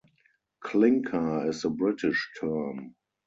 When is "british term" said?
1.69-2.95